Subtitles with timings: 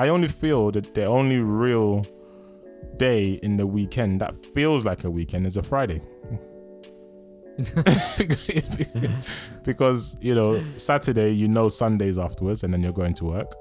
[0.00, 2.06] I only feel that the only real
[2.96, 6.00] day in the weekend that feels like a weekend is a Friday.
[9.62, 13.54] because you know Saturday, you know Sundays afterwards, and then you're going to work.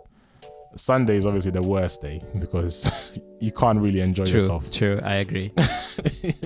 [0.78, 4.72] Sunday is obviously the worst day because you can't really enjoy true, yourself.
[4.72, 5.52] True, I agree.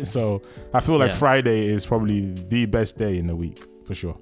[0.02, 0.42] so
[0.74, 1.18] I feel like Yeah.
[1.18, 4.18] Friday is probably the best day in the week for sure.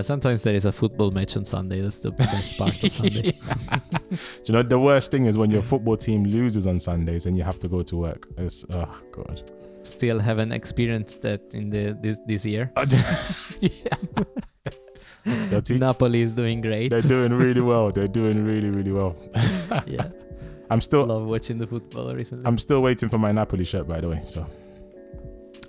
[0.00, 1.80] Sometimes there is a football match on Sunday.
[1.80, 3.32] That's the best part of Sunday.
[3.32, 7.36] Do you know the worst thing is when your football team loses on Sundays and
[7.36, 8.26] you have to go to work.
[8.36, 9.50] It's oh god.
[9.82, 12.70] Still haven't experienced that in the this, this year.
[15.64, 16.90] Team- Napoli is doing great.
[16.90, 17.90] they're doing really well.
[17.90, 19.16] They're doing really really well.
[19.86, 20.08] yeah,
[20.70, 22.46] I'm still love watching the football recently.
[22.46, 24.20] I'm still waiting for my Napoli shirt by the way.
[24.24, 24.46] So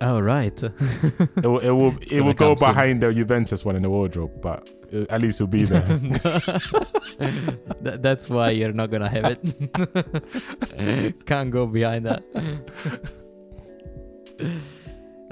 [0.02, 0.62] oh right.
[0.62, 2.68] it will it will, it will go come soon.
[2.68, 5.82] behind the Juventus one in the wardrobe, but uh, at least it'll be there.
[7.82, 11.26] That- that's why you're not gonna have it.
[11.26, 12.22] Can't go behind that.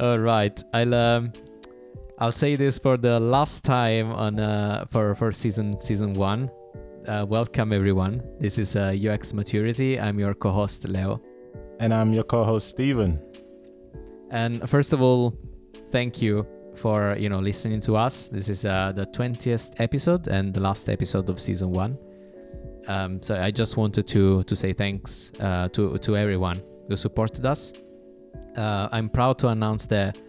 [0.01, 1.33] All right, I'll um,
[2.19, 6.51] I'll say this for the last time on uh for for season season one.
[7.07, 8.23] Uh, welcome everyone.
[8.39, 9.99] This is uh, UX Maturity.
[9.99, 11.21] I'm your co-host Leo.
[11.81, 13.19] and I'm your co-host Steven.
[14.31, 15.35] And first of all,
[15.91, 18.29] thank you for you know listening to us.
[18.29, 21.99] This is uh, the twentieth episode and the last episode of season one.
[22.87, 27.45] Um, so I just wanted to to say thanks uh, to to everyone who supported
[27.47, 27.73] us.
[28.57, 30.21] Uh, I'm proud to announce that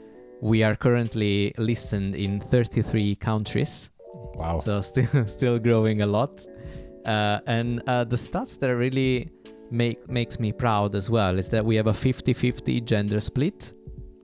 [0.41, 3.89] we are currently listened in 33 countries
[4.35, 4.59] Wow.
[4.59, 6.45] so still still growing a lot
[7.05, 9.29] uh, and uh, the stats that really
[9.69, 13.73] make makes me proud as well is that we have a 50-50 gender split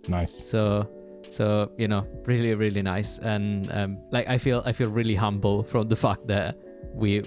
[0.07, 0.33] nice.
[0.33, 0.87] so
[1.29, 5.63] so you know really really nice and um, like i feel i feel really humble
[5.63, 6.55] from the fact that
[6.93, 7.23] we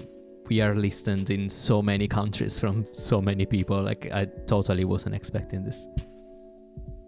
[0.47, 5.13] we are listened in so many countries from so many people like i totally wasn't
[5.13, 5.87] expecting this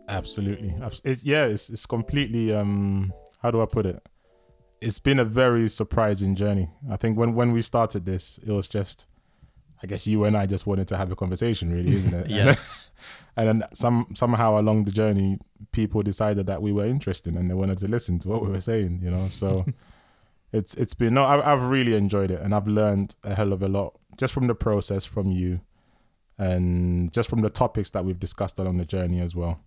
[0.08, 0.76] Absolutely.
[0.84, 4.02] Abs- It, yeah, it's it's completely um how do I put it?
[4.82, 6.70] It's been a very surprising journey.
[6.90, 9.08] I think when when we started this, it was just
[9.82, 12.30] I guess you and I just wanted to have a conversation really, isn't it?
[12.38, 12.56] Yeah.
[13.38, 15.40] And then some somehow along the journey
[15.72, 18.60] people decided that we were interesting and they wanted to listen to what we were
[18.62, 19.28] saying, you know.
[19.28, 19.66] So
[20.52, 23.64] it's it's been no I've, I've really enjoyed it and I've learned a hell of
[23.64, 25.62] a lot just from the process from you
[26.38, 29.62] and just from the topics that we've discussed along the journey as well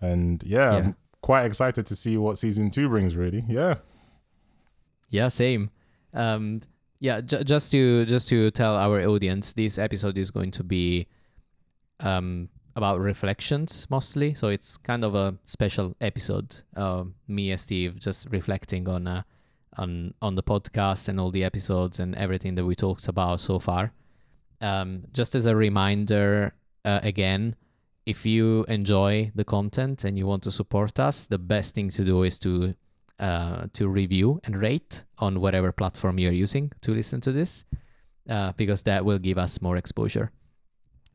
[0.00, 0.78] and yeah, Yeah.
[0.78, 3.76] I'm quite excited to see what season two brings really yeah
[5.10, 5.70] Yeah, same.
[6.12, 6.60] Um,
[7.00, 11.06] yeah, j- just to just to tell our audience, this episode is going to be
[12.00, 14.34] um, about reflections mostly.
[14.34, 16.56] So it's kind of a special episode.
[16.76, 19.22] Um, me and Steve just reflecting on uh,
[19.76, 23.58] on on the podcast and all the episodes and everything that we talked about so
[23.58, 23.92] far.
[24.60, 27.56] Um, just as a reminder, uh, again,
[28.06, 32.04] if you enjoy the content and you want to support us, the best thing to
[32.04, 32.74] do is to
[33.18, 37.64] uh, to review and rate on whatever platform you're using to listen to this,
[38.28, 40.30] uh, because that will give us more exposure.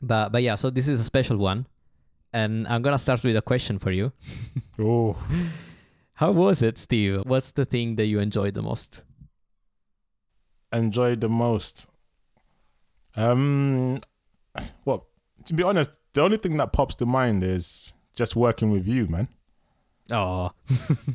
[0.02, 1.68] But but yeah, so this is a special one,
[2.34, 4.12] and I'm gonna start with a question for you.
[4.80, 5.16] oh.
[6.14, 7.22] How was it, Steve?
[7.26, 9.04] What's the thing that you enjoyed the most?
[10.74, 11.88] enjoyed the most?
[13.16, 14.00] Um
[14.86, 15.08] well
[15.46, 19.08] to be honest the only thing that pops to mind is just working with you
[19.08, 19.28] man.
[20.12, 20.52] Oh,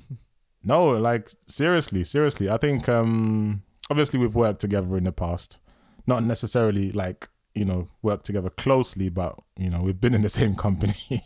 [0.65, 2.49] no like seriously seriously.
[2.51, 5.61] I think um obviously we've worked together in the past.
[6.07, 10.29] Not necessarily like you know worked together closely but you know we've been in the
[10.41, 11.25] same company.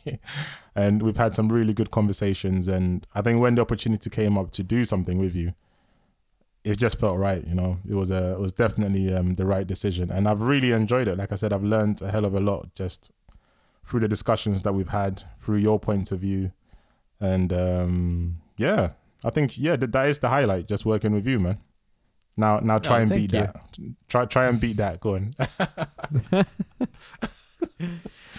[0.74, 2.68] And we've had some really good conversations.
[2.68, 5.54] And i think when the opportunity came up to do something with you
[6.64, 7.78] it just felt right you know.
[7.88, 10.10] It was a it was definitely um the right decision.
[10.10, 11.18] And i've really enjoyed it.
[11.18, 13.10] Like i said i've learned a hell of a lot just
[13.86, 16.52] through the discussions that we've had through your points of view.
[17.20, 18.92] And um yeah
[19.24, 21.58] i think yeah that is the highlight just working with you man
[22.38, 23.40] now now try Oh, and beat you.
[23.40, 23.56] that
[24.08, 25.34] try try and beat that go on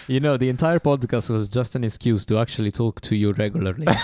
[0.08, 3.86] you know, the entire podcast was just an excuse to actually talk to you regularly.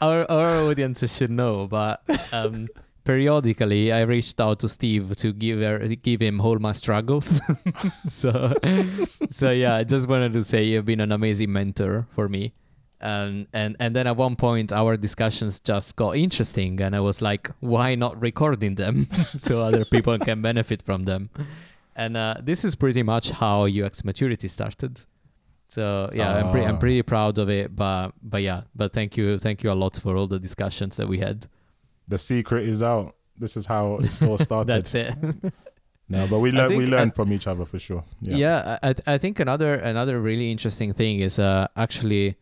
[0.00, 2.66] Our our audiences should know, but um,
[3.04, 7.40] periodically I reached out to Steve to give her, give him all my struggles.
[8.08, 8.52] so
[9.30, 12.54] so yeah, I just wanted to say you've been an amazing mentor for me.
[13.00, 17.22] And, and and then at one point our discussions just got interesting and I was
[17.22, 19.04] like, why not recording them
[19.36, 21.30] so other people can benefit from them?
[21.94, 25.00] And uh, this is pretty much how UX maturity started.
[25.68, 26.78] So yeah, I'm pretty I'm Ah.
[26.80, 27.76] pretty proud of it.
[27.76, 31.06] But but yeah, but thank you thank you a lot for all the discussions that
[31.08, 31.46] we had.
[32.08, 34.72] the secret is out this is how it's all started.
[34.72, 35.14] That's it.
[36.08, 38.02] no, but we learn we learn from each other for sure.
[38.22, 38.36] Yeah.
[38.36, 42.36] Yeah, I, I I think another another really interesting thing is uh actually,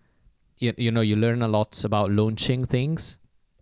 [0.58, 3.18] you, you know, you learn a lot about launching things.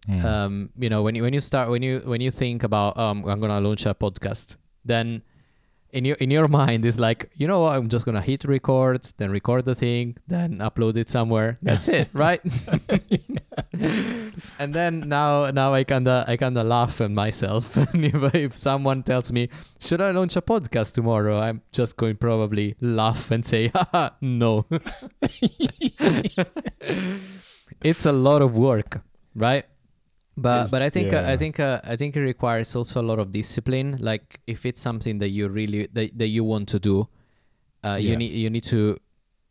[0.08, 0.24] Mm.
[0.24, 3.24] Um, you know, when you when you start when you when you think about um
[3.24, 5.22] I'm gonna launch a podcast, then
[5.94, 9.06] in your in your mind is like you know what I'm just gonna hit record,
[9.16, 11.56] then record the thing, then upload it somewhere.
[11.62, 12.40] That's it, right?
[14.58, 17.78] and then now now I kinda I kinda laugh at myself.
[18.04, 19.48] If, if someone tells me
[19.80, 24.66] should I launch a podcast tomorrow, I'm just going probably laugh and say, Haha, no.
[27.82, 29.00] it's a lot of work,
[29.34, 29.64] right?
[30.36, 33.18] But but I think uh, I think uh, I think it requires also a lot
[33.18, 33.96] of discipline.
[34.00, 37.08] Like if it's something that you really that, that you want to do,
[37.84, 38.16] uh, you Yeah.
[38.16, 38.96] need you need to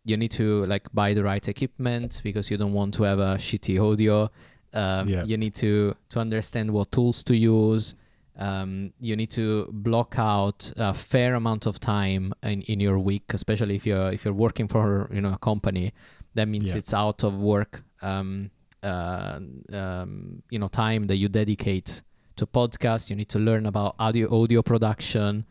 [0.05, 3.37] you need to like buy the right equipment because you don't want to have a
[3.37, 4.29] shitty audio.
[4.73, 5.23] Um, Yeah.
[5.25, 7.95] You need to to understand what tools to use.
[8.35, 13.31] Um, you need to block out a fair amount of time in, in your week,
[13.33, 15.93] especially if you're if you're working for you know a company.
[16.35, 16.79] That means Yeah.
[16.79, 17.83] it's out of work.
[18.01, 18.49] Um,
[18.83, 19.39] uh,
[19.71, 22.01] um, you know, time that you dedicate
[22.35, 23.09] to podcast.
[23.09, 25.45] You need to learn about audio audio production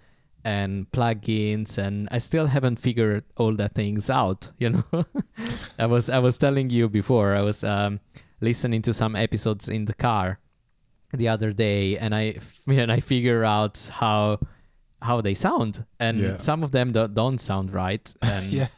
[0.44, 4.84] and plugins and I still haven't figured all the things out, you know.
[5.78, 8.00] I was I was telling you before, I was um,
[8.40, 10.40] listening to some episodes in the car
[11.12, 12.36] the other day and I
[12.66, 14.40] and I figure out how
[15.00, 16.36] how they sound and Yeah.
[16.38, 18.68] some of them don't, don't sound right and yeah.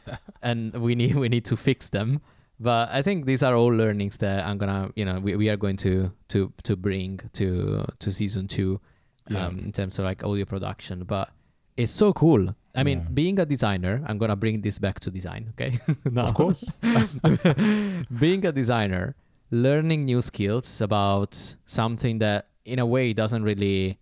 [0.41, 2.21] and we need we need to fix them
[2.59, 5.57] but i think these are all learnings that i'm gonna you know we, we are
[5.57, 8.79] going to to to bring to to season two
[9.27, 9.47] Yeah.
[9.47, 11.29] um in terms of like audio production but
[11.77, 13.09] it's so cool i mean Yeah.
[13.13, 15.71] being a designer i'm gonna bring this back to design okay
[16.15, 16.71] Of course.
[18.19, 19.15] being a designer
[19.51, 21.33] learning new skills about
[21.65, 23.97] something that in a way doesn't really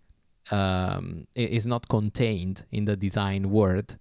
[0.50, 3.96] um, is not contained in the design world,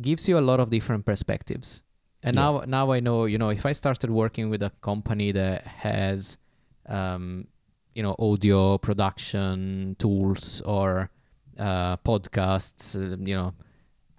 [0.00, 1.82] gives you a lot of different perspectives
[2.22, 2.42] and Yeah.
[2.42, 6.38] now now i know you know if i started working with a company that has
[6.88, 7.46] um,
[7.94, 11.10] you know audio production tools or
[11.58, 13.52] uh, podcasts uh, you know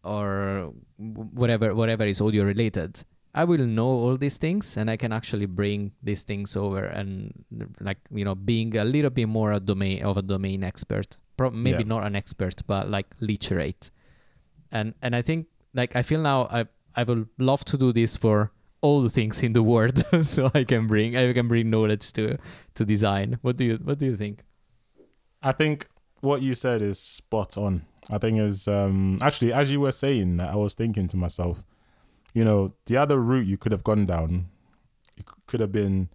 [0.03, 3.03] or whatever whatever is audio related
[3.35, 7.31] i will know all these things and i can actually bring these things over and
[7.79, 11.51] like you know being a little bit more a domain of a domain expert Pro-
[11.51, 11.87] maybe Yeah.
[11.95, 13.91] not an expert but like literate
[14.71, 16.65] and and i think like i feel now i
[16.95, 18.51] i would love to do this for
[18.81, 22.37] all the things in the world so i can bring i can bring knowledge to
[22.73, 24.43] to design what do you what do you think
[25.41, 25.87] I think
[26.21, 27.85] what you said is spot on.
[28.09, 31.63] I think is um actually as you were saying I was thinking to myself,
[32.33, 34.47] you know, the other route you could have gone down,
[35.17, 36.09] it could have been,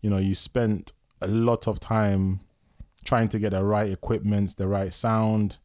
[0.00, 2.40] you know, you spent a lot of time
[3.04, 5.58] trying to get the right equipment, the right sound,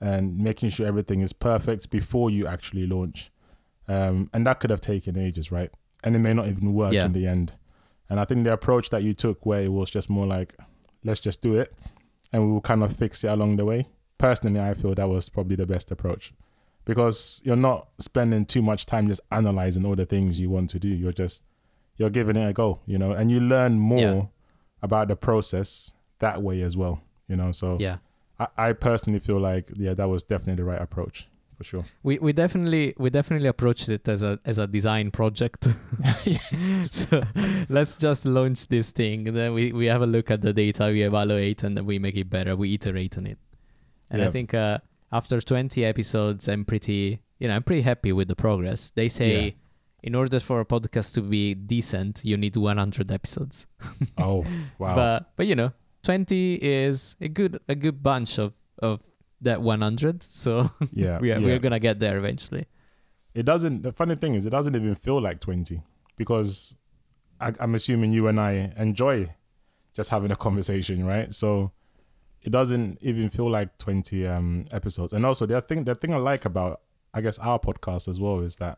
[0.00, 3.30] and making sure everything is perfect before you actually launch.
[3.88, 5.70] Um, and that could have taken ages, right?
[6.04, 7.06] And it may not even work Yeah.
[7.06, 7.52] in the end.
[8.08, 10.54] And I think the approach that you took, where it was just more like,
[11.04, 11.72] let's just do it,
[12.32, 13.88] and we will kind of fix it along the way.
[14.18, 16.32] Personally, I feel that was probably the best approach
[16.84, 20.78] because you're not spending too much time just analyzing all the things you want to
[20.78, 20.88] do.
[20.88, 21.44] You're just
[21.96, 24.22] you're giving it a go, you know, and you learn more Yeah.
[24.82, 27.52] about the process that way as well, you know.
[27.52, 27.98] So yeah
[28.38, 31.84] I, I personally feel like yeah, that was definitely the right approach for sure.
[32.02, 35.68] we we definitely we definitely approached it as a as a design project.
[36.90, 37.22] So
[37.68, 39.28] let's just launch this thing.
[39.28, 41.98] And then we we have a look at the data we evaluate and then we
[41.98, 42.56] make it better.
[42.56, 43.38] We iterate on it.
[44.10, 44.78] And i think uh
[45.10, 48.90] after 20 episodes i'm pretty you know i'm pretty happy with the progress.
[48.90, 49.50] They say Yeah.
[50.02, 53.66] in order for a podcast to be decent you need 100 episodes.
[54.18, 54.44] Oh
[54.78, 59.00] wow, but but you know 20 is a good a good bunch of of
[59.42, 61.44] that 100 so yeah, we are, yeah.
[61.46, 62.66] we're gonna get there eventually
[63.34, 63.82] It doesn't.
[63.82, 65.80] The funny thing is, it doesn't even feel like twenty
[66.16, 66.76] because
[67.40, 69.34] I, I'm assuming you and I enjoy
[69.94, 71.32] just having a conversation, right?
[71.32, 71.72] So
[72.42, 75.12] it doesn't even feel like twenty um, episodes.
[75.14, 76.82] And also, the thing, the thing I like about,
[77.14, 78.76] I guess, our podcast as well is that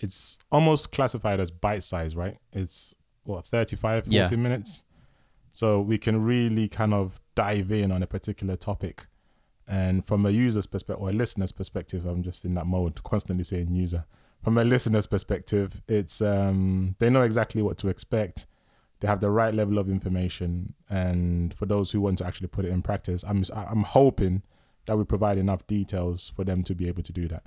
[0.00, 2.38] it's almost classified as bite size, right?
[2.52, 4.36] It's what 35, 40 Yeah.
[4.36, 4.84] minutes,
[5.52, 9.06] so we can really kind of dive in on a particular topic.
[9.72, 13.42] And from a user's perspective or a listener's perspective, I'm just in that mode, constantly
[13.42, 14.04] saying user.
[14.44, 18.46] From a listener's perspective, it's um, they know exactly what to expect.
[19.00, 22.64] They have the right level of information, and for those who want to actually put
[22.66, 24.42] it in practice, I'm I'm hoping
[24.86, 27.44] that we provide enough details for them to be able to do that.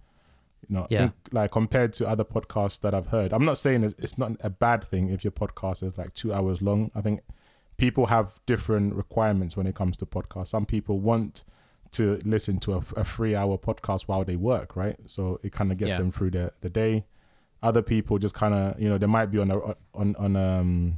[0.68, 1.00] You know, Yeah.
[1.00, 4.32] think, like compared to other podcasts that I've heard, I'm not saying it's, it's not
[4.40, 6.90] a bad thing if your podcast is like two hours long.
[6.96, 7.22] I think
[7.78, 10.48] people have different requirements when it comes to podcasts.
[10.48, 11.44] Some people want
[11.96, 14.98] to listen to a, a three hour podcast while they work, right?
[15.08, 15.98] So it kind of gets Yeah.
[16.00, 17.06] them through the, the day.
[17.64, 19.58] Other people just kind of, you know, they might be on a
[19.94, 20.98] on on um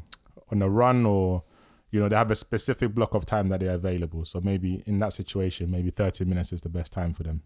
[0.52, 1.44] on a run or
[1.92, 4.26] you know they have a specific block of time that they're available.
[4.26, 7.44] So maybe in that situation, maybe 30 minutes is the best time for them.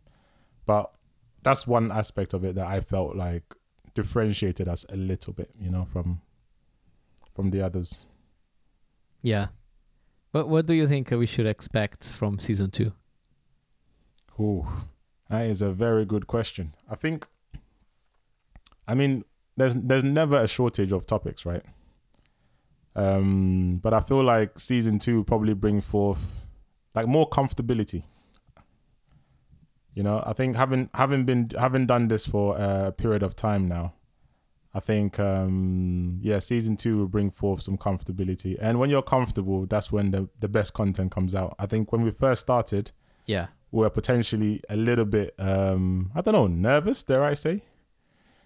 [0.65, 0.91] But
[1.43, 3.43] that's one aspect of it that I felt like
[3.93, 6.22] differentiated us a little bit, you know, from
[7.36, 8.05] from the others.
[9.22, 9.48] Yeah.
[10.31, 12.93] But what do you think we should expect from season two?
[14.41, 14.67] Ooh,
[15.29, 16.74] that is a very good question.
[16.89, 17.27] I think,
[18.88, 19.24] I mean,
[19.55, 21.63] there's there's never a shortage of topics, right?
[22.95, 26.45] Um, but I feel like season two will probably bring forth
[26.95, 28.03] like more comfortability.
[29.93, 33.67] You know, I think having having been having done this for a period of time
[33.67, 33.93] now,
[34.74, 38.57] I think um yeah, season two will bring forth some comfortability.
[38.60, 41.55] And when you're comfortable, that's when the, the best content comes out.
[41.60, 42.91] I think when we first started,
[43.25, 43.48] Yeah.
[43.72, 47.63] Were potentially a little bit um I don't know nervous dare I say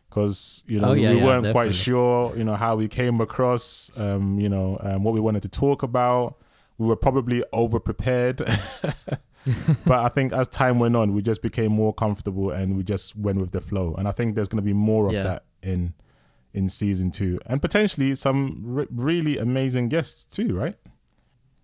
[0.10, 1.51] because you know Oh, yeah, we yeah, weren't definitely.
[1.51, 5.41] quite sure you know how we came across um you know um, what we wanted
[5.44, 6.38] to talk about
[6.77, 8.38] we were probably over prepared
[9.86, 13.15] but I think as time went on we just became more comfortable and we just
[13.15, 15.24] went with the flow and I think there's going to be more of Yeah.
[15.24, 15.94] that in
[16.53, 20.75] in season 2 and potentially some re- really amazing guests too right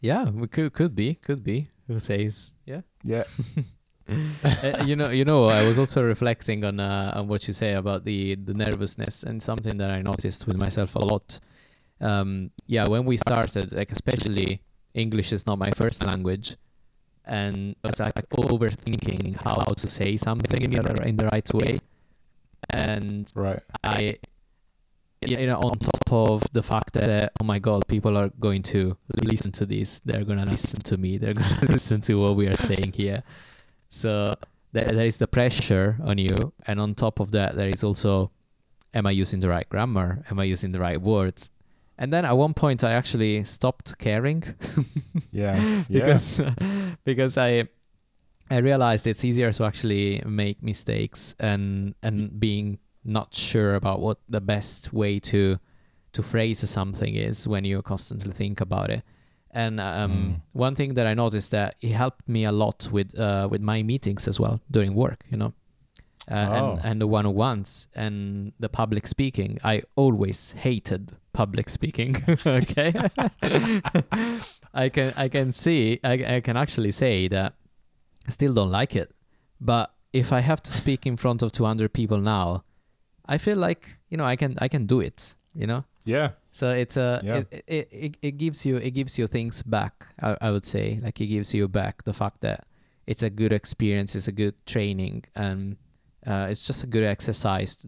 [0.02, 1.68] Yeah, we could could be, could be.
[1.88, 2.54] Who says?
[2.66, 2.82] Yeah.
[3.04, 3.24] Yeah.
[4.44, 7.74] Uh, you know, you know, I was also reflecting on uh, on what you say
[7.74, 11.40] about the the nervousness and something that I noticed with myself a lot.
[12.02, 14.62] Um, yeah, when we started, like especially
[14.94, 16.58] English is not my first language,
[17.26, 21.80] and I was like overthinking how to say something in the in the right way,
[22.70, 23.62] and right.
[23.84, 24.18] I,
[25.22, 28.64] you know, on top of the fact that uh, oh my god, people are going
[28.64, 32.48] to listen to this, they're gonna listen to me, they're gonna listen to what we
[32.48, 33.24] are saying here.
[33.90, 34.36] So
[34.72, 38.32] there, there is the pressure on you, and on top of that, there is also,
[38.94, 40.24] am I using the right grammar?
[40.32, 41.50] Am I using the right words?
[41.98, 44.44] And then at one point, I actually stopped caring
[45.32, 46.42] yeah yeah because
[47.04, 47.68] because I
[48.50, 54.18] I realized it's easier to actually make mistakes and and being not sure about what
[54.30, 55.58] the best way to
[56.14, 59.04] to phrase something is when you constantly think about it.
[59.54, 60.42] And um, Mm.
[60.54, 63.84] one thing that I noticed that it helped me a lot with uh, with my
[63.84, 65.54] meetings as well during work, you know,
[66.30, 66.54] uh, Oh.
[66.58, 69.58] and and the one on ones and the public speaking.
[69.64, 72.16] I always hated public speaking.
[72.46, 72.94] okay,
[74.74, 77.54] I can I can see I, I can actually say that
[78.28, 79.12] I still don't like it,
[79.60, 82.64] but if I have to speak in front of 200 people now,
[83.26, 85.36] I feel like you know I can I can do it.
[85.54, 85.84] You know.
[86.06, 87.38] yeah So it's a Yeah.
[87.38, 89.94] it, it, it, it gives you it gives you things back.
[90.22, 92.66] I, I would say like it gives you back the fact that
[93.06, 95.76] it's a good experience, it's a good training, and
[96.26, 97.86] uh, it's just a good exercise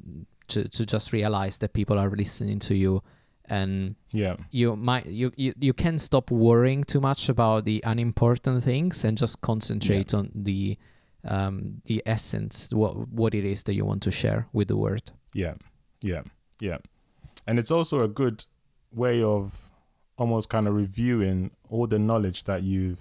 [0.47, 3.01] to to just realize that people are listening to you,
[3.45, 8.63] and yeah you might you you, you can stop worrying too much about the unimportant
[8.63, 10.77] things and just concentrate on the
[11.25, 15.11] um the essence what what it is that you want to share with the world.
[15.33, 15.55] Yeah,
[16.01, 16.21] yeah,
[16.59, 16.77] yeah.
[17.47, 18.45] And it's also a good
[18.91, 19.69] way of
[20.17, 22.99] almost kind of reviewing all the knowledge that you've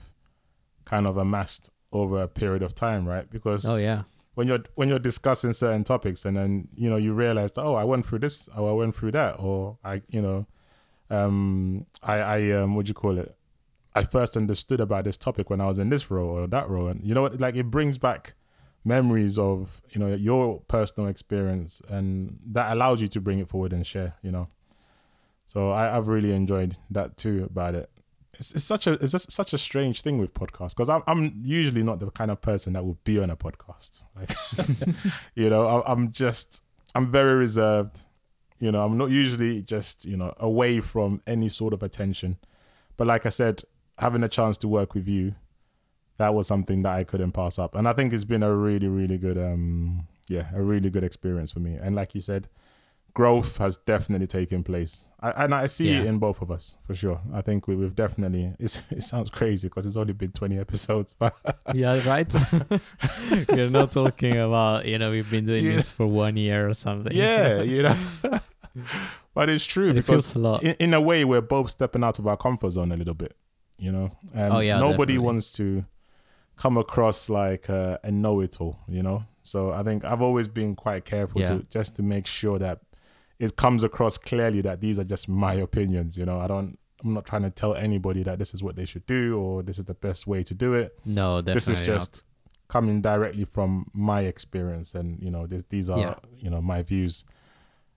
[0.84, 3.28] kind of amassed over a period of time, right?
[3.30, 4.02] Because Oh yeah.
[4.34, 7.74] when you're when you're discussing certain topics and then you know you realize that, oh
[7.74, 10.46] I went through this or I went through that or I you know
[11.10, 13.36] um I I um what do you call it
[13.94, 16.88] I first understood about this topic when I was in this role or that role.
[16.88, 18.32] and you know what like it brings back
[18.84, 23.72] memories of you know your personal experience and that allows you to bring it forward
[23.72, 24.48] and share you know.
[25.46, 27.90] So I, I've really enjoyed that too about it.
[28.34, 31.34] It's, it's such a it's just such a strange thing with podcasts because I'm, I'm
[31.36, 34.04] usually not the kind of person that would be on a podcast.
[34.16, 34.34] Like
[35.34, 36.62] you know I, i'm just
[36.94, 38.06] i'm very reserved.
[38.58, 42.38] You know i'm not usually just you know away from any sort of attention.
[42.96, 43.62] But like i said
[43.98, 45.34] having a chance to work with you
[46.18, 48.88] that was something that i couldn't pass up and i think it's been a really
[48.88, 52.48] really good um yeah a really good experience for me and like you said
[53.14, 56.94] growth has definitely taken place I, and i see it in both of us for
[56.94, 60.58] sure i think we, we've definitely it's, it sounds crazy because it's only been 20
[60.58, 61.34] episodes but
[61.74, 62.34] yeah, right.
[63.50, 65.72] We're not talking about you know we've been doing Yeah.
[65.76, 67.12] this for one year or something.
[67.14, 67.96] yeah you know
[69.34, 70.62] but it's true And it because feels a lot.
[70.62, 73.36] in, in a way we're both stepping out of our comfort zone a little bit
[73.78, 75.18] you know and Oh, yeah, nobody definitely.
[75.18, 75.84] wants to
[76.56, 81.04] come across like a, a know-it-all you know so i think i've always been quite
[81.04, 81.46] careful Yeah.
[81.46, 82.80] to just to make sure that
[83.38, 87.14] it comes across clearly that these are just my opinions you know i don't I'm
[87.14, 89.86] not trying to tell anybody that this is what they should do or this is
[89.86, 90.96] the best way to do it.
[91.04, 92.24] No, definitely this is just
[92.68, 96.14] coming directly from my experience and you know this, these are Yeah.
[96.38, 97.24] you know my views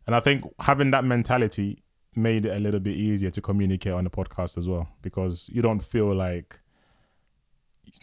[0.08, 1.84] and i think having that mentality
[2.16, 5.62] made it a little bit easier to communicate on the podcast as well because you
[5.62, 6.60] don't feel like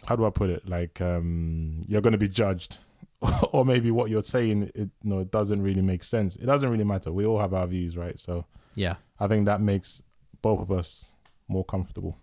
[0.07, 2.79] how do i put it like um you're going to be judged
[3.51, 6.69] or maybe what you're saying it you know it doesn't really make sense it doesn't
[6.69, 8.45] really matter we all have our views right so.
[8.75, 8.95] Yeah.
[9.19, 10.01] i think that makes
[10.41, 11.13] both of us
[11.47, 12.17] more comfortable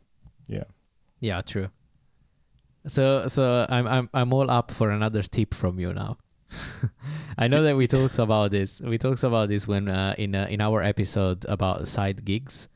[0.49, 0.65] yeah
[1.21, 1.69] Yeah, true.
[2.87, 6.17] So so I'm I'm I'm all up for another tip from you now.
[7.39, 8.81] I know that we talked about this.
[8.81, 12.69] We talked about this when uh, in uh, in our episode about side gigs.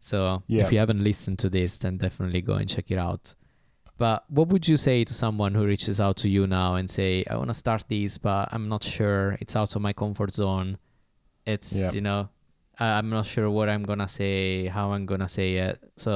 [0.00, 0.62] So Yeah.
[0.64, 3.34] if you haven't listened to this, then definitely go and check it out.
[4.02, 7.10] But what would you say to someone who reaches out to you now and say,
[7.30, 9.38] "I want to start this, but I'm not sure.
[9.40, 10.78] It's out of my comfort zone.
[11.46, 11.92] It's Yeah.
[11.92, 12.28] you know,
[12.80, 16.12] I'm not sure what I'm gonna say, how I'm gonna say it." So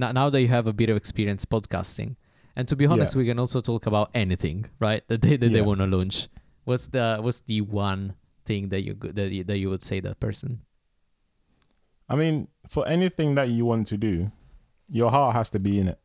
[0.00, 2.16] now, now that you have a bit of experience podcasting,
[2.56, 3.18] and to be honest, Yeah.
[3.20, 5.02] we can also talk about anything, right?
[5.08, 5.68] That they that they Yeah.
[5.70, 6.28] want to launch.
[6.64, 8.14] What's the what's the one
[8.46, 10.50] thing that you that you, that you would say that person?
[12.08, 14.32] I mean, for anything that you want to do,
[14.88, 15.98] your heart has to be in it.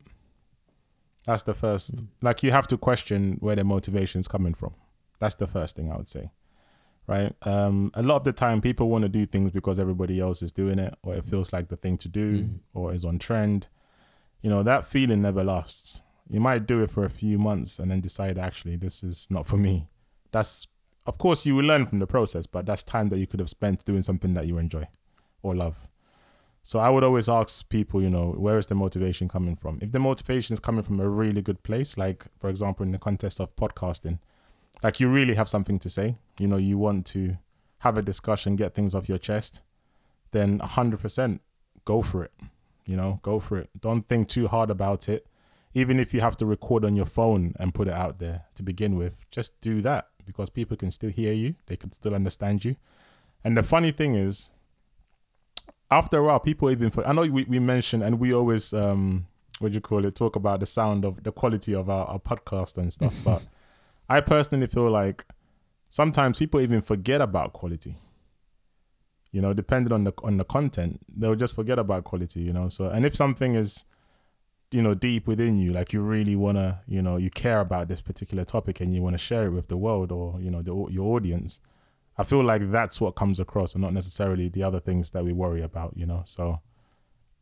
[1.26, 1.96] That's the first.
[1.96, 2.06] Mm.
[2.22, 4.74] Like you have to question where the motivation's coming from.
[5.18, 6.30] That's the first thing I would say.
[7.06, 7.34] Right?
[7.46, 10.52] Um a lot of the time people want to do things because everybody else is
[10.52, 12.58] doing it or it feels like the thing to do Mhm.
[12.74, 13.66] or is on trend.
[14.42, 16.02] You know, that feeling never lasts.
[16.30, 19.46] You might do it for a few months and then decide actually this is not
[19.46, 19.88] for me.
[20.30, 20.68] That's
[21.06, 23.48] of course you will learn from the process, but that's time that you could have
[23.50, 24.86] spent doing something that you enjoy
[25.42, 25.88] or love.
[26.62, 29.78] So I would always ask people, you know, where is the motivation coming from?
[29.80, 32.98] If the motivation is coming from a really good place, like for example in the
[32.98, 34.18] context of podcasting,
[34.82, 37.36] like you really have something to say, you know, you want to
[37.78, 39.62] have a discussion, get things off your chest,
[40.32, 41.40] then 100%
[41.84, 42.32] go for it.
[42.84, 43.70] You know, go for it.
[43.78, 45.26] Don't think too hard about it.
[45.74, 48.62] Even if you have to record on your phone and put it out there to
[48.62, 52.64] begin with, just do that because people can still hear you, they can still understand
[52.64, 52.76] you.
[53.44, 54.50] And the funny thing is,
[55.90, 59.26] after a while, people even for I know we, we mentioned and we always um
[59.58, 62.18] what do you call it talk about the sound of the quality of our, our
[62.18, 63.46] podcast and stuff, but
[64.08, 65.24] I personally feel like
[65.90, 67.96] sometimes people even forget about quality.
[69.32, 72.40] You know, depending on the on the content, they'll just forget about quality.
[72.40, 73.84] You know, so and if something is,
[74.72, 78.00] you know, deep within you, like you really wanna, you know, you care about this
[78.00, 80.74] particular topic and you want to share it with the world or you know the,
[80.92, 81.60] your audience,
[82.20, 85.32] I feel like that's what comes across, and not necessarily the other things that we
[85.32, 85.96] worry about.
[85.96, 86.60] You know, so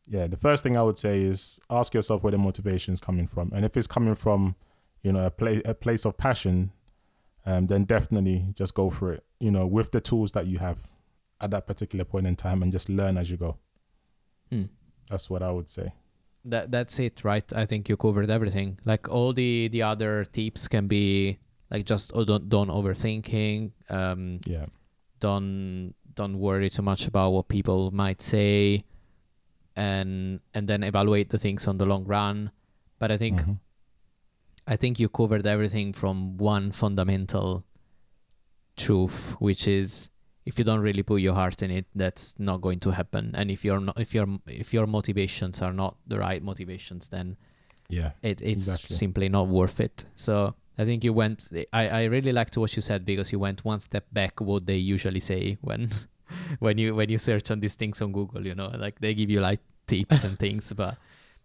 [0.07, 3.27] yeah, the first thing I would say is ask yourself where the motivation is coming
[3.27, 4.55] from, and if it's coming from,
[5.03, 6.71] you know, a place a place of passion,
[7.45, 9.25] um, then definitely just go for it.
[9.41, 10.77] You know, with the tools that you have
[11.41, 13.57] at that particular point in time, and just learn as you go.
[14.49, 14.63] Hmm.
[15.09, 15.91] That's what I would say.
[16.45, 17.51] That that's it, right?
[17.51, 18.79] I think you covered everything.
[18.85, 21.37] Like all the the other tips can be
[21.71, 23.71] like just oh, don't don't overthinking.
[23.89, 24.65] Um, Yeah,
[25.19, 28.83] don't don't worry too much about what people might say,
[29.75, 32.51] and and then evaluate the things on the long run.
[32.99, 33.59] But I think Mhm.
[34.67, 37.63] I think you covered everything from one fundamental
[38.77, 40.09] truth, which is
[40.45, 43.31] if you don't really put your heart in it, that's not going to happen.
[43.35, 47.37] And if you're not, if your if your motivations are not the right motivations, then
[47.89, 48.95] yeah, it, it's Exactly.
[48.95, 50.05] simply not worth it.
[50.15, 51.49] So I think you went.
[51.73, 54.39] I, I really liked what you said because you went one step back.
[54.39, 55.89] What they usually say when
[56.59, 59.29] when you when you search on these things on Google, you know, like they give
[59.29, 60.97] you like tips and things, but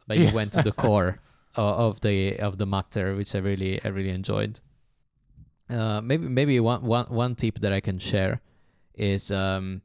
[0.06, 0.34] but you Yeah.
[0.34, 1.18] went to the core
[1.56, 4.60] of, of the of the matter, which I really I really enjoyed.
[5.68, 8.40] Uh, maybe maybe one, one, one tip that I can share
[8.94, 9.80] is um,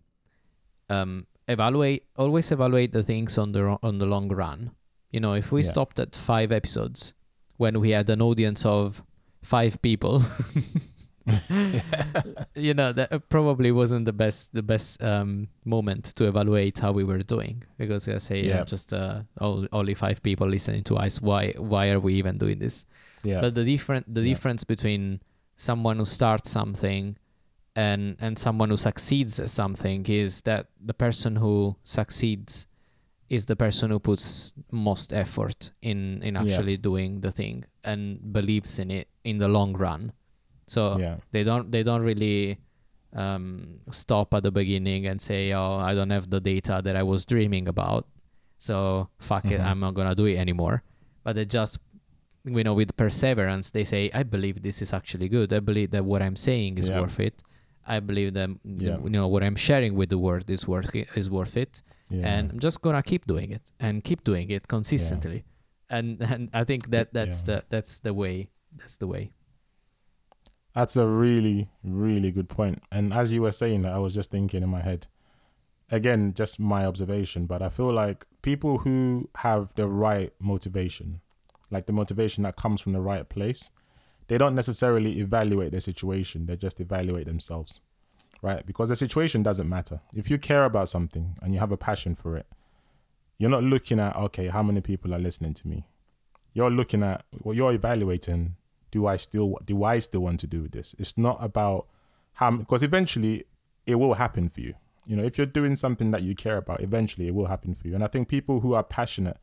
[0.89, 4.71] um, evaluate always evaluate the things on the on the long run.
[5.11, 5.69] You know, if we Yeah.
[5.71, 7.13] stopped at five episodes
[7.57, 9.01] when we had an audience of
[9.43, 10.21] five people,
[12.55, 17.03] you know that probably wasn't the best the best um, moment to evaluate how we
[17.03, 18.57] were doing because I say yeah.
[18.57, 18.63] Yeah.
[18.63, 21.21] just uh, all, only five people listening to us.
[21.21, 22.85] Why why are we even doing this?
[23.23, 24.33] yeah, But the different the Yeah.
[24.33, 25.21] difference between
[25.55, 27.17] someone who starts something
[27.75, 32.67] and and someone who succeeds at something is that the person who succeeds
[33.29, 36.41] is the person who puts most effort in in Yeah.
[36.41, 38.01] actually doing the thing and
[38.33, 40.11] believes in it in the long run.
[40.67, 42.57] So yeah, they don't they don't really
[43.13, 47.01] um, stop at the beginning and say, "Oh, I don't have the data that I
[47.03, 48.05] was dreaming about,
[48.57, 49.65] so fuck it, Mhm.
[49.65, 50.83] I'm not gonna do it anymore."
[51.23, 51.79] But they just,
[52.45, 55.51] you know, with perseverance, they say, "I believe this is actually good.
[55.53, 56.99] I believe that what I'm saying is Yeah.
[57.01, 57.41] worth it.
[57.95, 58.97] I believe that mm, Yeah.
[59.03, 61.73] you know what I'm sharing with the world is worth it, is worth it,
[62.09, 62.27] Yeah.
[62.33, 65.39] and I'm just gonna keep doing it and keep doing it consistently.
[65.89, 67.47] And and I think that that's Yeah.
[67.49, 68.35] the that's the way.
[68.79, 69.23] That's the way.
[70.75, 72.47] That's a really, really good.
[72.91, 75.07] And as you were saying that, I was just thinking in my head,
[75.91, 81.21] again, just my observation, but I feel like people who have the right motivation,
[81.71, 83.71] like the motivation that comes from the right place,
[84.29, 86.45] they don't necessarily evaluate their situation.
[86.45, 87.81] They just evaluate themselves,
[88.41, 88.65] right?
[88.65, 89.99] Because the situation doesn't matter.
[90.15, 92.45] If you care about something and you have a passion for it,
[93.37, 95.87] you're not looking at, okay, how many people are listening to me?
[96.53, 98.55] You're looking at, well, you're evaluating
[98.91, 100.95] do I still do I still want to do this?
[100.97, 101.87] It's not about
[102.33, 103.45] how because eventually
[103.85, 104.73] it will happen for you.
[105.07, 107.87] You know, if you're doing something that you care about, eventually it will happen for
[107.87, 107.95] you.
[107.95, 109.37] And I think people who are passionate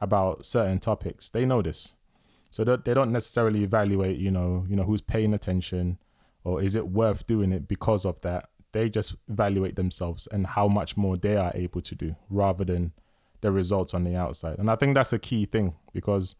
[0.00, 1.94] about certain topics, they know this.
[2.56, 5.98] So they don't necessarily evaluate, you know, you know, who's paying attention
[6.42, 8.48] or is it worth doing it because of that.
[8.72, 12.92] They just evaluate themselves and how much more they are able to do rather than
[13.42, 14.58] the results on the outside.
[14.58, 16.34] And I think that's a key thing because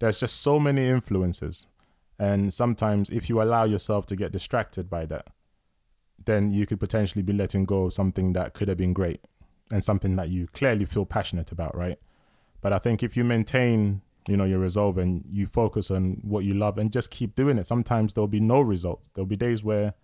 [0.00, 1.68] there's just so many influences
[2.18, 5.28] and sometimes, if you allow yourself to get distracted by that,
[6.24, 9.20] then you could potentially be letting go of something that could have been great
[9.70, 11.98] and something that you clearly feel passionate about, right?
[12.60, 16.44] But I think if you maintain, you know, your resolve and you focus on what
[16.44, 19.10] you love and just keep doing it, sometimes there'll be no results.
[19.14, 19.94] There'll be days where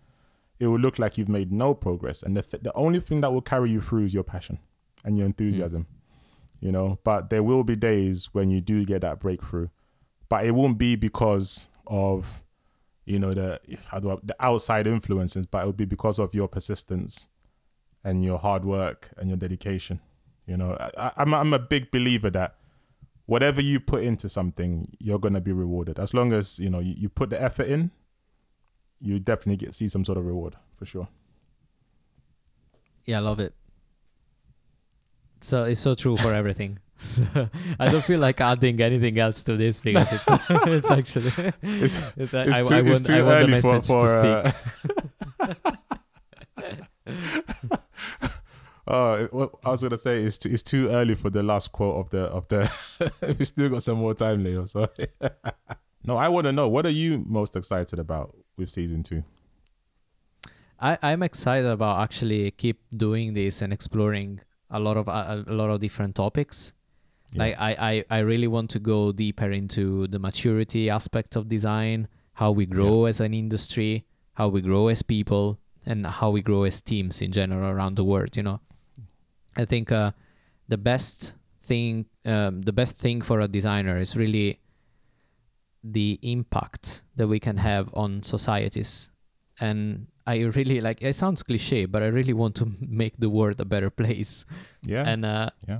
[0.59, 3.31] it will look like you've made no progress, and the th- the only thing that
[3.31, 4.59] will carry you through is your passion
[5.05, 6.65] and your enthusiasm, mm.
[6.65, 6.99] you know.
[7.05, 9.69] But there will be days when you do get that breakthrough,
[10.27, 12.43] but it won't be because of
[13.05, 16.35] you know the how do I, the outside influences, but it will be because of
[16.35, 17.29] your persistence
[18.03, 20.01] and your hard work and your dedication.
[20.45, 22.55] You know, I- I'm I'm a big believer that
[23.29, 25.99] whatever you put into something, you're gonna be rewarded.
[25.99, 27.91] As long as you know you, you put the effort in,
[28.99, 31.07] you definitely get see some sort of reward for sure.
[33.05, 33.53] Yeah, I love it.
[35.41, 36.79] So it's so true for everything.
[37.79, 40.27] I don't feel like adding anything else to this because it's
[40.67, 41.27] it's actually
[41.61, 44.05] It's- it's, It's I, too, I it's want, too I want early for message for.
[44.05, 44.53] to
[47.05, 47.45] stick.
[48.91, 51.95] Oh, what I was gonna say it's too, it's too early for the last quote
[51.97, 52.71] of the of the.
[53.39, 54.65] we still got some more time, Leo.
[54.65, 54.89] So,
[56.03, 59.23] no, I want to know what are you most excited about with season two?
[60.79, 65.53] I, I'm excited about actually keep doing this and exploring a lot of a, a
[65.53, 66.73] lot of different topics.
[67.33, 67.43] Yeah.
[67.43, 72.07] Like I, I, I really want to go deeper into the maturity aspect of design,
[72.33, 76.63] how we grow as an industry, how we grow as people, and how we grow
[76.63, 78.35] as teams in general around the world.
[78.35, 78.61] You know,
[79.59, 80.11] I think uh,
[80.67, 84.59] the best thing, um, the best thing for a designer is really
[85.83, 89.11] the impact that we can have on societies
[89.59, 93.59] and I really like it sounds cliche, but I really want to make the world
[93.59, 94.45] a better place.
[94.83, 95.79] Yeah, And uh, yeah,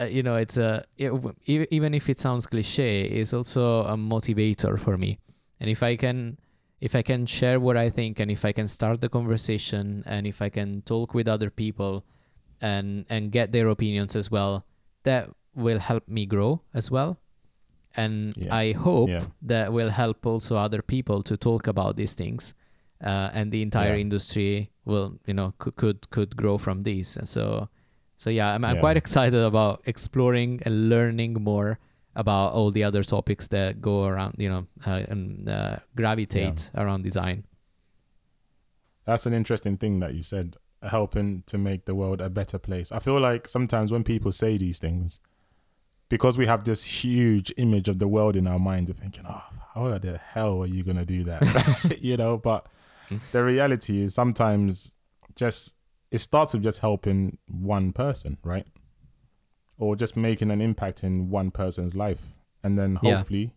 [0.00, 1.12] uh, you know, it's a it,
[1.46, 5.18] e- even if it sounds cliche, it's also a motivator for me.
[5.60, 6.38] And if I can,
[6.80, 10.26] if I can share what I think, and if I can start the conversation, and
[10.26, 12.04] if I can talk with other people,
[12.60, 14.64] and and get their opinions as well,
[15.04, 17.18] that will help me grow as well.
[17.96, 18.54] And Yeah.
[18.54, 22.54] I hope yeah, that will help also other people to talk about these things
[23.04, 24.00] uh, and the entire Yeah.
[24.02, 27.68] industry will you know could could, could grow from these And so
[28.16, 31.78] so yeah I'm, I'm quite excited about exploring and learning more
[32.14, 37.02] about all the other topics that go around you know uh, and uh, gravitate around
[37.02, 37.44] design
[39.04, 42.90] that's an interesting thing that you said, helping to make the world a better place.
[42.92, 45.20] I feel like sometimes when people say these things,
[46.08, 49.42] because we have this huge image of the world in our minds, we're thinking, oh,
[49.74, 51.98] how the hell are you gonna do that?
[52.00, 52.68] you know, but
[53.32, 54.94] the reality is sometimes
[55.36, 55.76] just
[56.10, 58.66] it starts with just helping one person, right?
[59.78, 62.32] Or just making an impact in one person's life.
[62.62, 63.18] And then Yeah.
[63.18, 63.54] hopefully,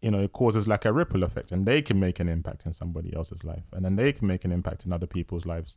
[0.00, 2.72] you know, it causes like a ripple effect and they can make an impact in
[2.72, 3.64] somebody else's life.
[3.72, 5.76] And then they can make an impact in other people's lives.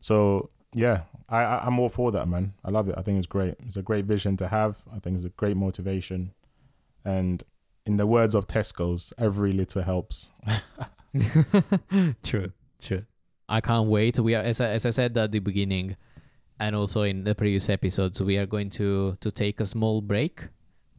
[0.00, 2.54] So yeah, I, I I'm all for that, man.
[2.64, 2.94] I love it.
[2.96, 3.54] I think it's great.
[3.66, 4.82] It's a great vision to have.
[4.94, 6.32] I think it's a great motivation.
[7.04, 7.42] And
[7.86, 10.30] in the words of Tesco's, every little helps.
[12.22, 13.04] true true
[13.48, 15.96] i can't wait we are as I, as I said at the beginning
[16.58, 20.48] and also in the previous episodes we are going to to take a small break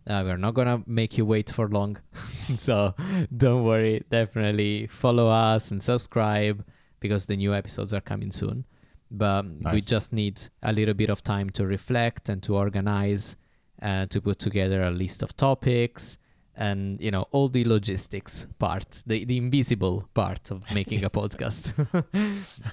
[0.07, 1.97] uh, we're not gonna make you wait for long
[2.55, 2.93] so
[3.35, 6.63] don't worry definitely follow us and subscribe
[6.99, 8.63] because the new episodes are coming soon
[9.11, 13.37] but we just need a little bit of time to reflect and to organize
[13.81, 16.17] uh, to put together a list of topics
[16.57, 21.73] and you know all the logistics part, the the invisible part of making a podcast.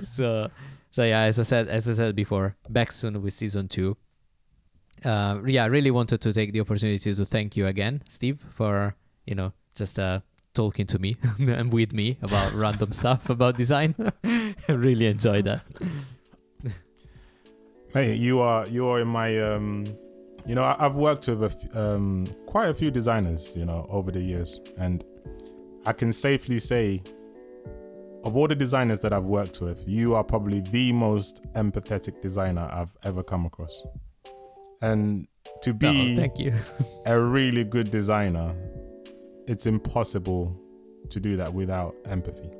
[0.06, 0.50] so
[0.90, 3.96] so yeah, as I said as I said before, back soon with season two.
[5.04, 8.94] Uh, yeah, I really wanted to take the opportunity to thank you again, Steve, for
[9.26, 10.20] you know just uh,
[10.54, 13.94] talking to me and with me about random stuff about design.
[14.24, 15.62] I really enjoyed that.
[17.92, 19.84] Hey, you are you are in my um,
[20.46, 23.86] you know I, have worked with a f- um, quite a few designers you know
[23.90, 25.04] over the years, and
[25.84, 27.02] I can safely say
[28.24, 32.68] of all the designers that I've worked with, you are probably the most empathetic designer
[32.72, 33.84] I've ever come across.
[34.80, 35.26] And
[35.62, 36.54] to be oh, thank you.
[37.06, 38.54] a really good designer,
[39.46, 40.58] it's impossible
[41.10, 42.50] to do that without empathy.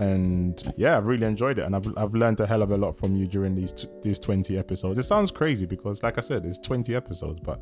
[0.00, 2.96] And yeah, I've really enjoyed it, and I've I've learned a hell of a lot
[2.96, 4.98] from you during these t- these twenty episodes.
[4.98, 7.60] It sounds crazy because, like I said, it's twenty episodes, but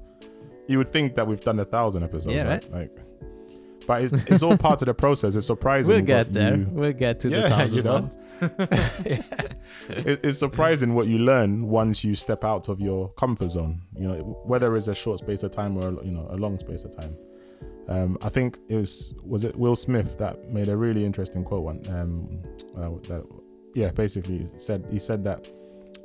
[0.69, 2.65] you would think that we've done a thousand episodes, yeah, right?
[2.71, 2.91] right?
[2.95, 3.09] Like,
[3.89, 5.35] but it's, it's all part of the process.
[5.35, 5.95] It's surprising.
[5.97, 6.59] We'll get there.
[6.59, 8.09] You, we'll get to yeah, the thousand you know?
[9.89, 13.83] it, it's surprising what you learn once you step out of your comfort zone.
[13.97, 16.85] You know, whether it's a short space of time or you know a long space
[16.85, 17.17] of time.
[17.89, 21.63] Um, I think it was was it Will Smith that made a really interesting quote
[21.63, 21.83] one.
[21.89, 22.43] Um,
[22.77, 23.27] uh, that,
[23.75, 25.49] yeah, basically said he said that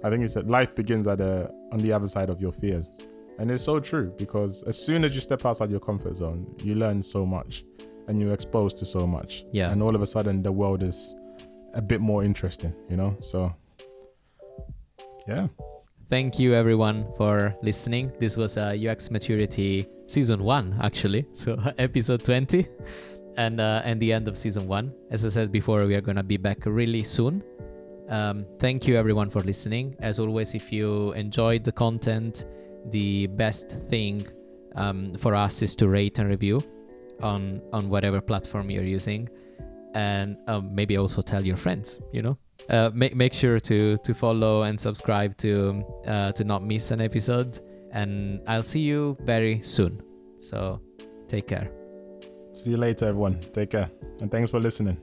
[0.04, 2.92] I think he said life begins at the on the other side of your fears,
[3.38, 6.76] and it's so true because as soon as you step outside your comfort zone, you
[6.76, 7.66] learn so much,
[8.08, 9.44] and you're exposed to so much.
[9.52, 11.16] Yeah, and all of a sudden the world is
[11.74, 13.18] a bit more interesting, you know.
[13.20, 13.54] So
[15.28, 15.48] yeah.
[16.10, 18.12] Thank you everyone for listening.
[18.20, 21.26] This was a UX maturity season one, actually.
[21.34, 22.66] So episode 20
[23.38, 24.94] and uh, and the end of season one.
[25.10, 27.44] As I said before, we are gonna be back really soon.
[28.10, 29.96] Um, thank you everyone for listening.
[30.00, 32.46] As always, if you enjoyed the content,
[32.92, 34.28] the best thing
[34.76, 36.62] um, for us is to rate and review
[37.22, 39.28] on on whatever platform you're using,
[39.96, 42.00] and um, maybe also tell your friends.
[42.12, 42.38] You know,
[42.70, 47.02] uh, make make sure to to follow and subscribe to uh, to not miss an
[47.02, 47.60] episode
[47.94, 50.02] and I'll see you very soon.
[50.38, 50.82] So
[51.28, 51.72] take care.
[52.52, 53.40] See you later, everyone.
[53.40, 53.90] Take care.
[54.22, 54.98] And thanks for listening.